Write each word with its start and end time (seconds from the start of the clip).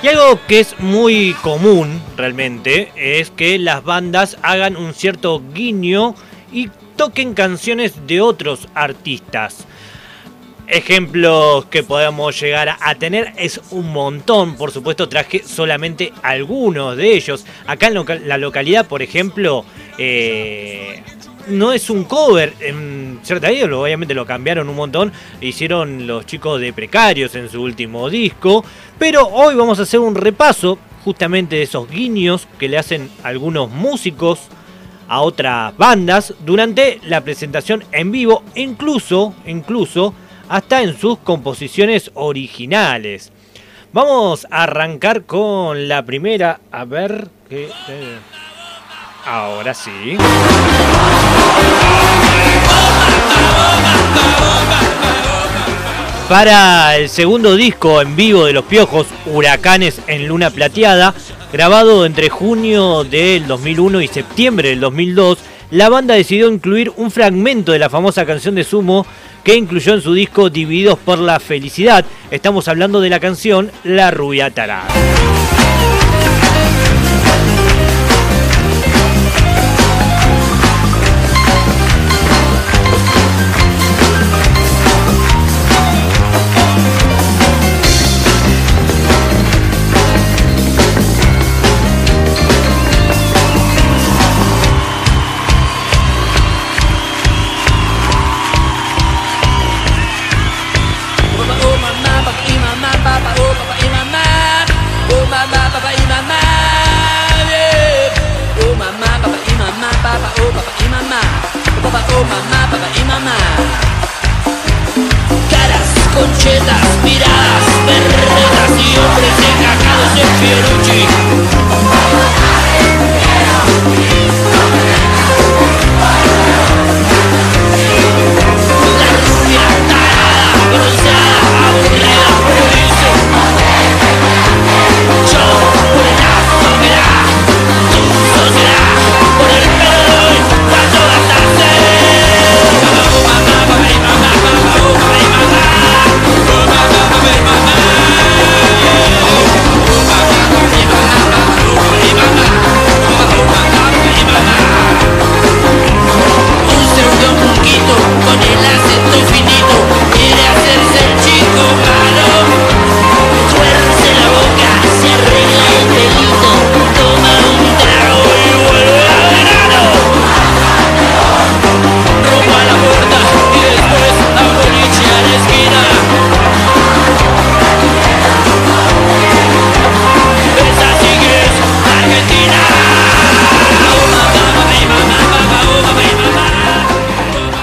Y 0.00 0.06
algo 0.06 0.38
que 0.46 0.60
es 0.60 0.78
muy 0.78 1.34
común 1.42 2.00
realmente 2.16 2.92
es 2.94 3.32
que 3.32 3.58
las 3.58 3.82
bandas 3.82 4.36
hagan 4.42 4.76
un 4.76 4.94
cierto 4.94 5.42
guiño 5.52 6.14
y 6.52 6.70
toquen 6.94 7.34
canciones 7.34 8.06
de 8.06 8.20
otros 8.20 8.68
artistas. 8.74 9.66
Ejemplos 10.68 11.64
que 11.64 11.82
podemos 11.82 12.38
llegar 12.38 12.76
a 12.80 12.94
tener 12.94 13.32
es 13.38 13.60
un 13.70 13.92
montón, 13.92 14.56
por 14.56 14.70
supuesto 14.70 15.08
traje 15.08 15.42
solamente 15.42 16.12
algunos 16.22 16.96
de 16.96 17.14
ellos. 17.14 17.44
Acá 17.66 17.88
en 17.88 18.28
la 18.28 18.38
localidad, 18.38 18.86
por 18.86 19.02
ejemplo, 19.02 19.64
eh, 19.96 21.02
no 21.48 21.72
es 21.72 21.90
un 21.90 22.04
cover, 22.04 22.54
en 22.60 23.20
cierta 23.22 23.48
obviamente 23.48 24.14
lo 24.14 24.26
cambiaron 24.26 24.68
un 24.68 24.76
montón, 24.76 25.12
hicieron 25.40 26.06
los 26.06 26.26
chicos 26.26 26.60
de 26.60 26.72
Precarios 26.72 27.34
en 27.34 27.48
su 27.48 27.62
último 27.62 28.08
disco, 28.08 28.64
pero 28.98 29.26
hoy 29.26 29.54
vamos 29.54 29.78
a 29.78 29.82
hacer 29.82 30.00
un 30.00 30.14
repaso 30.14 30.78
justamente 31.04 31.56
de 31.56 31.62
esos 31.62 31.88
guiños 31.90 32.46
que 32.58 32.68
le 32.68 32.78
hacen 32.78 33.10
algunos 33.22 33.70
músicos 33.70 34.40
a 35.08 35.20
otras 35.22 35.76
bandas 35.76 36.34
durante 36.44 37.00
la 37.04 37.22
presentación 37.22 37.84
en 37.92 38.12
vivo, 38.12 38.42
incluso, 38.54 39.34
incluso 39.46 40.14
hasta 40.48 40.82
en 40.82 40.98
sus 40.98 41.18
composiciones 41.18 42.10
originales. 42.14 43.32
Vamos 43.92 44.46
a 44.50 44.64
arrancar 44.64 45.24
con 45.24 45.88
la 45.88 46.04
primera, 46.04 46.60
a 46.70 46.84
ver 46.84 47.28
qué... 47.48 47.68
Ahora 49.30 49.74
sí. 49.74 50.16
Para 56.30 56.96
el 56.96 57.10
segundo 57.10 57.54
disco 57.54 58.00
en 58.00 58.16
vivo 58.16 58.46
de 58.46 58.54
Los 58.54 58.64
Piojos, 58.64 59.06
Huracanes 59.26 60.00
en 60.06 60.28
Luna 60.28 60.48
Plateada, 60.48 61.14
grabado 61.52 62.06
entre 62.06 62.30
junio 62.30 63.04
del 63.04 63.46
2001 63.46 64.00
y 64.00 64.08
septiembre 64.08 64.70
del 64.70 64.80
2002, 64.80 65.38
la 65.72 65.90
banda 65.90 66.14
decidió 66.14 66.50
incluir 66.50 66.90
un 66.96 67.10
fragmento 67.10 67.72
de 67.72 67.80
la 67.80 67.90
famosa 67.90 68.24
canción 68.24 68.54
de 68.54 68.64
Sumo 68.64 69.04
que 69.44 69.56
incluyó 69.56 69.92
en 69.92 70.00
su 70.00 70.14
disco 70.14 70.48
Divididos 70.48 70.98
por 70.98 71.18
la 71.18 71.38
Felicidad. 71.38 72.06
Estamos 72.30 72.66
hablando 72.66 73.02
de 73.02 73.10
la 73.10 73.20
canción 73.20 73.70
La 73.84 74.10
Rubia 74.10 74.48
Tarada. 74.48 74.88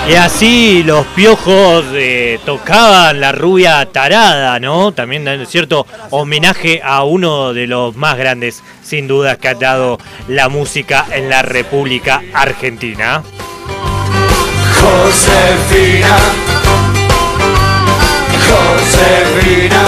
Y 0.07 0.13
así 0.13 0.83
los 0.83 1.03
piojos 1.07 1.83
eh, 1.93 2.39
tocaban 2.45 3.19
la 3.19 3.31
rubia 3.31 3.83
tarada, 3.88 4.59
¿no? 4.59 4.91
También 4.91 5.25
dan 5.25 5.43
cierto 5.47 5.88
homenaje 6.11 6.79
a 6.83 7.03
uno 7.03 7.53
de 7.53 7.66
los 7.66 7.95
más 7.95 8.16
grandes, 8.16 8.61
sin 8.83 9.07
duda, 9.07 9.38
que 9.38 9.47
ha 9.47 9.55
dado 9.55 9.97
la 10.27 10.47
música 10.47 11.07
en 11.11 11.27
la 11.27 11.41
República 11.41 12.21
Argentina. 12.35 13.23
Josefina. 14.79 16.17
Josefina. 18.47 19.85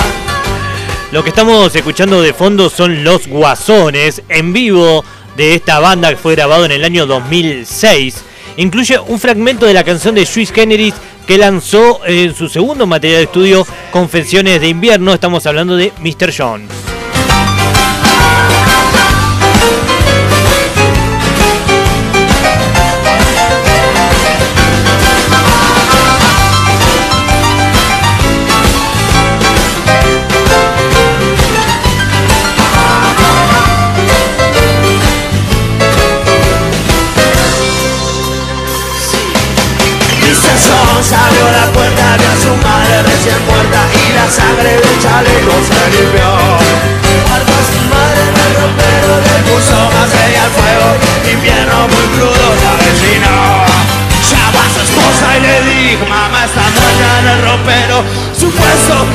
Lo 1.11 1.23
que 1.23 1.29
estamos 1.29 1.75
escuchando 1.75 2.23
de 2.23 2.33
fondo 2.33 2.71
son 2.71 3.03
Los 3.03 3.27
Guasones 3.27 4.23
en 4.29 4.51
vivo 4.51 5.05
de 5.35 5.53
esta 5.53 5.79
banda 5.79 6.09
que 6.09 6.17
fue 6.17 6.33
grabado 6.33 6.65
en 6.65 6.71
el 6.71 6.83
año 6.83 7.05
2006 7.05 8.23
incluye 8.57 8.99
un 8.99 9.19
fragmento 9.19 9.65
de 9.65 9.73
la 9.73 9.83
canción 9.83 10.13
de 10.13 10.25
Swiss 10.25 10.51
Kennedy 10.51 10.93
que 11.25 11.37
lanzó 11.37 12.01
en 12.05 12.35
su 12.35 12.49
segundo 12.49 12.85
material 12.85 13.19
de 13.19 13.25
estudio 13.25 13.67
Confesiones 13.91 14.59
de 14.61 14.67
Invierno. 14.67 15.13
Estamos 15.13 15.45
hablando 15.45 15.75
de 15.75 15.93
Mr. 16.01 16.33
Jones. 16.35 16.96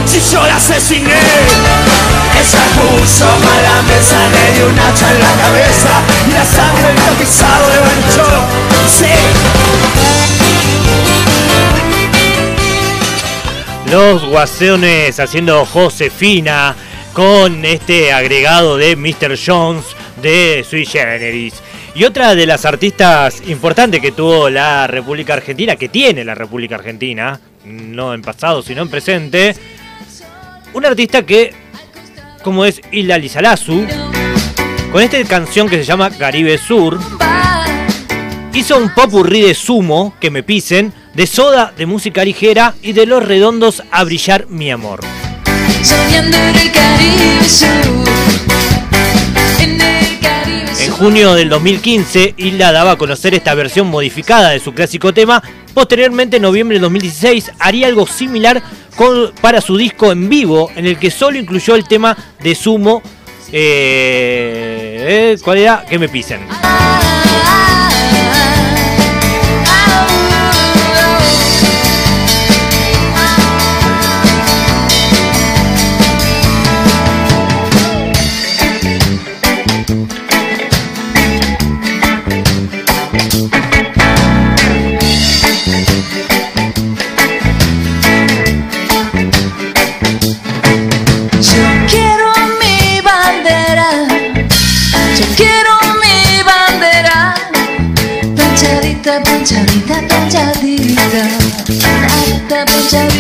Si 0.07 0.21
yo 0.33 0.47
la 0.47 0.57
asesiné. 0.57 1.13
Ella 2.35 2.65
puso 2.75 3.25
mala 3.25 3.83
mesa, 3.83 4.19
le 4.31 4.53
dio 4.57 4.69
un 4.69 4.79
hacha 4.79 5.11
en 5.13 5.21
la 5.21 5.33
cabeza 5.43 5.91
y 6.29 6.33
la 6.33 6.45
sangre 6.45 6.89
del 6.93 7.15
pisado 7.19 7.69
le 7.69 7.81
manchó. 7.81 8.29
Sí. 8.89 9.13
Los 13.91 14.25
Guasones 14.25 15.21
haciendo 15.21 15.67
Josefina 15.67 16.75
con 17.13 17.65
este 17.65 18.13
agregado 18.13 18.79
de 18.79 18.97
Mr. 18.97 19.39
Jones 19.39 19.85
de 20.23 20.65
Sui 20.69 20.87
Generis. 20.87 21.55
Y 21.95 22.05
otra 22.05 22.35
de 22.35 22.47
las 22.47 22.65
artistas 22.65 23.43
importantes 23.49 24.01
que 24.01 24.13
tuvo 24.13 24.49
la 24.49 24.87
República 24.87 25.35
Argentina, 25.35 25.77
que 25.77 25.91
tiene 25.91 26.25
la 26.25 26.35
República 26.35 26.77
Argentina, 26.77 27.39
no 27.65 28.15
en 28.15 28.23
pasado 28.23 28.63
sino 28.63 28.81
en 28.81 28.89
presente, 28.89 29.55
un 30.73 30.87
artista 30.87 31.25
que 31.25 31.55
como 32.43 32.65
es 32.65 32.81
Hilda 32.91 33.19
Lizarazu, 33.19 33.87
con 34.91 35.03
esta 35.03 35.23
canción 35.25 35.69
que 35.69 35.77
se 35.77 35.85
llama 35.85 36.11
Caribe 36.11 36.59
Sur, 36.59 36.99
hizo 38.53 38.77
un 38.77 38.93
popurrí 38.95 39.41
de 39.41 39.55
sumo, 39.55 40.15
que 40.21 40.31
me 40.31 40.43
pisen, 40.43 40.93
de 41.15 41.27
soda, 41.27 41.73
de 41.77 41.87
música 41.87 42.25
ligera 42.25 42.75
y 42.83 42.93
de 42.93 43.07
los 43.07 43.25
redondos 43.25 43.83
a 43.91 44.05
brillar 44.05 44.47
mi 44.49 44.71
amor. 44.71 45.01
En 50.81 50.91
junio 50.91 51.35
del 51.35 51.49
2015, 51.49 52.35
Hilda 52.37 52.73
daba 52.73 52.93
a 52.93 52.97
conocer 52.97 53.35
esta 53.35 53.55
versión 53.55 53.89
modificada 53.89 54.51
de 54.51 54.61
su 54.61 54.73
clásico 54.73 55.15
tema. 55.15 55.43
Posteriormente, 55.75 56.37
en 56.37 56.43
noviembre 56.43 56.75
del 56.75 56.83
2016, 56.83 57.53
haría 57.59 57.87
algo 57.87 58.07
similar 58.07 58.63
para 59.41 59.61
su 59.61 59.77
disco 59.77 60.13
en 60.13 60.29
vivo, 60.29 60.71
en 60.77 60.87
el 60.87 60.99
que 60.99 61.11
solo 61.11 61.39
incluyó 61.39 61.75
el 61.75 61.89
tema 61.89 62.17
de 62.41 62.55
Sumo. 62.55 63.03
Eh, 63.51 65.33
eh, 65.35 65.39
¿Cuál 65.43 65.59
era? 65.59 65.85
Que 65.89 65.99
me 65.99 66.09
pisen. 66.09 66.41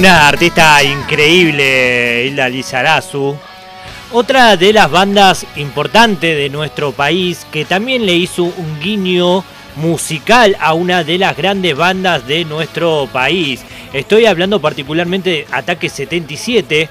Una 0.00 0.28
artista 0.28 0.82
increíble, 0.82 2.24
Hilda 2.24 2.48
Lizarazu. 2.48 3.36
Otra 4.12 4.56
de 4.56 4.72
las 4.72 4.90
bandas 4.90 5.44
importantes 5.56 6.38
de 6.38 6.48
nuestro 6.48 6.92
país 6.92 7.46
que 7.52 7.66
también 7.66 8.06
le 8.06 8.14
hizo 8.14 8.44
un 8.44 8.80
guiño 8.80 9.44
musical 9.76 10.56
a 10.58 10.72
una 10.72 11.04
de 11.04 11.18
las 11.18 11.36
grandes 11.36 11.76
bandas 11.76 12.26
de 12.26 12.46
nuestro 12.46 13.10
país. 13.12 13.60
Estoy 13.92 14.24
hablando 14.24 14.58
particularmente 14.58 15.30
de 15.30 15.46
Ataque 15.52 15.90
77, 15.90 16.88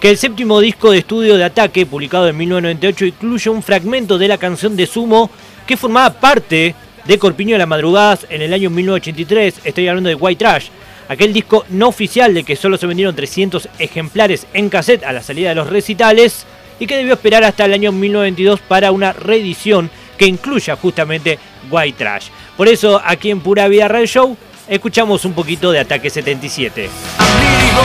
que 0.00 0.08
el 0.10 0.16
séptimo 0.16 0.60
disco 0.60 0.92
de 0.92 0.98
estudio 0.98 1.36
de 1.36 1.42
Ataque, 1.42 1.86
publicado 1.86 2.28
en 2.28 2.36
1998, 2.36 3.04
incluye 3.04 3.50
un 3.50 3.64
fragmento 3.64 4.16
de 4.16 4.28
la 4.28 4.38
canción 4.38 4.76
de 4.76 4.86
Sumo 4.86 5.28
que 5.66 5.76
formaba 5.76 6.14
parte 6.14 6.76
de 7.04 7.18
Corpiño 7.18 7.56
de 7.56 7.58
las 7.58 7.68
Madrugadas 7.68 8.28
en 8.30 8.42
el 8.42 8.54
año 8.54 8.70
1983. 8.70 9.62
Estoy 9.64 9.88
hablando 9.88 10.08
de 10.08 10.14
White 10.14 10.38
Trash 10.38 10.68
aquel 11.08 11.32
disco 11.32 11.64
no 11.70 11.88
oficial 11.88 12.34
de 12.34 12.44
que 12.44 12.56
solo 12.56 12.76
se 12.76 12.86
vendieron 12.86 13.16
300 13.16 13.68
ejemplares 13.78 14.46
en 14.52 14.68
cassette 14.68 15.04
a 15.04 15.12
la 15.12 15.22
salida 15.22 15.50
de 15.50 15.54
los 15.54 15.68
recitales 15.68 16.46
y 16.78 16.86
que 16.86 16.96
debió 16.96 17.14
esperar 17.14 17.44
hasta 17.44 17.64
el 17.64 17.72
año 17.72 17.92
1992 17.92 18.60
para 18.60 18.92
una 18.92 19.12
reedición 19.12 19.90
que 20.16 20.26
incluya 20.26 20.76
justamente 20.76 21.38
White 21.70 21.98
Trash. 21.98 22.28
Por 22.56 22.68
eso 22.68 23.00
aquí 23.04 23.30
en 23.30 23.40
Pura 23.40 23.68
Vida 23.68 23.88
Radio 23.88 24.06
Show 24.06 24.36
escuchamos 24.68 25.24
un 25.24 25.32
poquito 25.32 25.72
de 25.72 25.80
Ataque 25.80 26.10
77. 26.10 26.88
Amigo, 27.18 27.82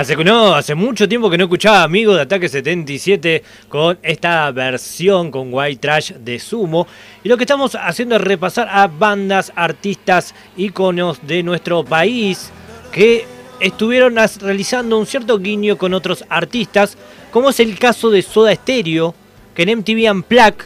Hace, 0.00 0.16
no, 0.16 0.54
hace 0.54 0.74
mucho 0.74 1.06
tiempo 1.06 1.28
que 1.28 1.36
no 1.36 1.44
escuchaba 1.44 1.82
Amigos 1.82 2.16
de 2.16 2.22
Ataque 2.22 2.48
77 2.48 3.42
con 3.68 3.98
esta 4.02 4.50
versión 4.50 5.30
con 5.30 5.52
White 5.52 5.78
Trash 5.78 6.12
de 6.12 6.38
Sumo. 6.38 6.86
Y 7.22 7.28
lo 7.28 7.36
que 7.36 7.44
estamos 7.44 7.74
haciendo 7.74 8.16
es 8.16 8.22
repasar 8.22 8.66
a 8.70 8.86
bandas, 8.86 9.52
artistas, 9.54 10.34
íconos 10.56 11.18
de 11.26 11.42
nuestro 11.42 11.84
país 11.84 12.50
que 12.90 13.26
estuvieron 13.60 14.16
realizando 14.40 14.98
un 14.98 15.04
cierto 15.04 15.38
guiño 15.38 15.76
con 15.76 15.92
otros 15.92 16.24
artistas, 16.30 16.96
como 17.30 17.50
es 17.50 17.60
el 17.60 17.78
caso 17.78 18.08
de 18.08 18.22
Soda 18.22 18.54
Stereo, 18.54 19.14
que 19.54 19.64
en 19.64 19.80
MTV 19.80 20.10
Unplugged 20.10 20.64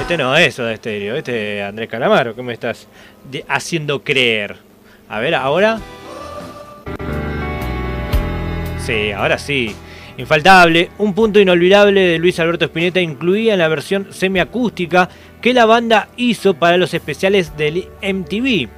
este 0.00 0.16
no 0.16 0.34
es 0.38 0.54
Soda 0.54 0.74
Stereo, 0.74 1.16
este 1.16 1.58
es 1.58 1.64
Andrés 1.66 1.90
Calamaro, 1.90 2.34
¿qué 2.34 2.42
me 2.42 2.54
estás 2.54 2.88
haciendo 3.46 4.02
creer? 4.02 4.56
A 5.10 5.18
ver, 5.18 5.34
ahora. 5.34 5.78
Ahora 9.16 9.38
sí. 9.38 9.74
Infaltable, 10.18 10.90
un 10.98 11.14
punto 11.14 11.40
inolvidable 11.40 12.00
de 12.00 12.18
Luis 12.18 12.38
Alberto 12.40 12.66
Spinetta 12.66 13.00
incluía 13.00 13.54
en 13.54 13.60
la 13.60 13.68
versión 13.68 14.08
semiacústica 14.10 15.08
que 15.40 15.54
la 15.54 15.64
banda 15.64 16.08
hizo 16.16 16.54
para 16.54 16.76
los 16.76 16.92
especiales 16.92 17.56
del 17.56 17.88
MTV. 18.02 18.68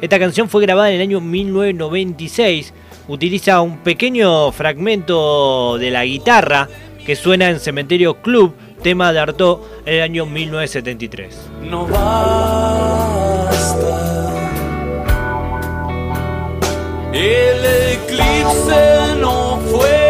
Esta 0.00 0.18
canción 0.18 0.48
fue 0.48 0.62
grabada 0.62 0.88
en 0.90 0.96
el 0.96 1.02
año 1.02 1.20
1996. 1.20 2.72
Utiliza 3.08 3.60
un 3.60 3.78
pequeño 3.78 4.52
fragmento 4.52 5.76
de 5.78 5.90
la 5.90 6.04
guitarra 6.04 6.68
que 7.04 7.16
suena 7.16 7.50
en 7.50 7.60
Cementerio 7.60 8.22
Club, 8.22 8.54
tema 8.82 9.12
de 9.12 9.18
Artaud 9.18 9.60
en 9.84 9.94
el 9.94 10.02
año 10.02 10.26
1973. 10.26 11.50
No 11.62 11.86
basta. 11.86 12.86
El 17.12 17.64
eclipse 17.92 19.05
no 19.16 19.60
fue 19.70 20.05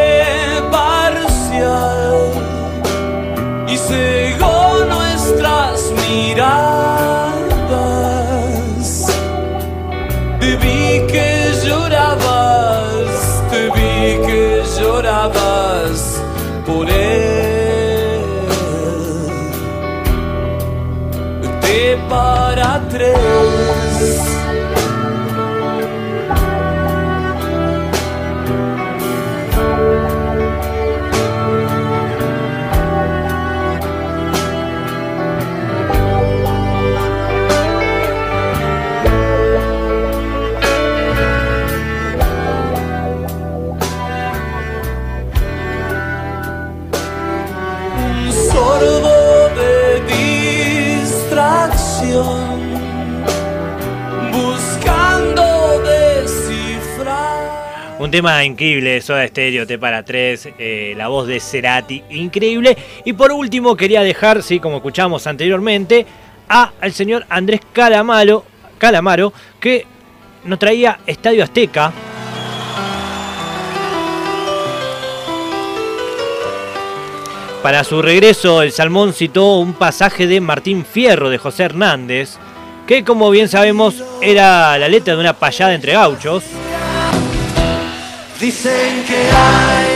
Un 58.07 58.13
tema 58.13 58.45
increíble, 58.45 59.01
Soda 59.01 59.27
Stereo, 59.27 59.67
T 59.67 59.81
para 59.81 60.05
3, 60.05 60.51
eh, 60.61 60.95
la 60.97 61.09
voz 61.09 61.27
de 61.27 61.41
Cerati, 61.41 62.05
increíble. 62.11 62.77
Y 63.05 63.15
por 63.15 63.33
último 63.33 63.77
quería 63.77 64.03
dejar, 64.03 64.45
sí, 64.45 64.61
como 64.61 64.77
escuchamos 64.77 65.27
anteriormente, 65.27 66.07
a 66.49 66.71
al 66.81 66.93
señor 66.93 67.27
Andrés 67.29 67.63
Calamaro, 67.73 68.45
Calamaro 68.79 69.33
que 69.59 69.87
nos 70.45 70.61
traía 70.61 71.01
Estadio 71.05 71.43
Azteca. 71.43 71.93
Para 77.61 77.83
su 77.83 78.01
regreso, 78.03 78.63
el 78.63 78.71
Salmón 78.71 79.15
citó 79.15 79.57
un 79.57 79.73
pasaje 79.73 80.29
de 80.29 80.41
Martín 80.41 80.85
Fierro 80.85 81.29
de 81.29 81.39
José 81.39 81.65
Hernández, 81.65 82.37
que 82.87 83.03
como 83.03 83.31
bien 83.31 83.49
sabemos 83.49 84.05
era 84.23 84.79
la 84.79 84.87
letra 84.87 85.17
de 85.17 85.21
una 85.21 85.33
payada 85.33 85.75
entre 85.75 85.95
gauchos. 85.95 86.45
Dicen 88.39 89.03
que 89.05 89.17
hay, 89.17 89.96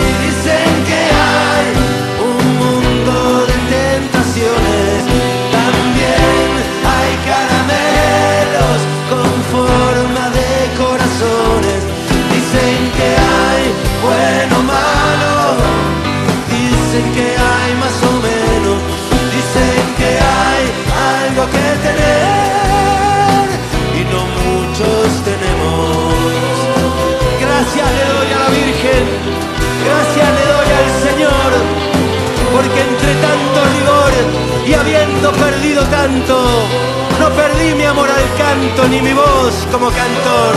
canto 38.51 38.89
ni 38.89 39.01
mi 39.01 39.13
voz 39.13 39.55
como 39.71 39.91
cantor. 39.91 40.55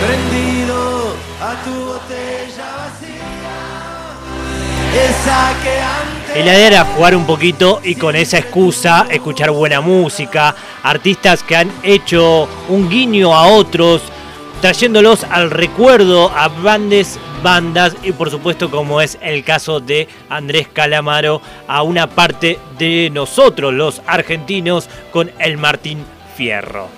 Prendido 0.00 1.16
a 1.42 1.64
tu 1.64 1.74
botella 1.86 2.68
vacía, 2.78 3.50
esa 5.08 5.52
que 5.64 5.80
antes... 5.80 6.44
La 6.44 6.54
idea 6.54 6.66
era 6.68 6.84
jugar 6.84 7.16
un 7.16 7.26
poquito 7.26 7.80
y 7.82 7.96
con 7.96 8.14
esa 8.14 8.38
excusa 8.38 9.06
escuchar 9.10 9.50
buena 9.50 9.80
música, 9.80 10.54
artistas 10.84 11.42
que 11.42 11.56
han 11.56 11.72
hecho 11.82 12.48
un 12.68 12.88
guiño 12.88 13.34
a 13.34 13.48
otros, 13.48 14.02
trayéndolos 14.60 15.24
al 15.24 15.50
recuerdo 15.50 16.30
a 16.30 16.48
bandes, 16.48 17.18
bandas 17.42 17.96
y 18.02 18.12
por 18.12 18.30
supuesto 18.30 18.70
como 18.70 19.00
es 19.00 19.18
el 19.22 19.42
caso 19.44 19.80
de 19.80 20.08
Andrés 20.28 20.68
Calamaro 20.68 21.40
a 21.66 21.82
una 21.82 22.08
parte 22.08 22.58
de 22.78 23.10
nosotros 23.10 23.72
los 23.72 24.02
argentinos 24.06 24.88
con 25.12 25.30
el 25.38 25.56
Martín 25.56 26.04
Fierro. 26.36 26.88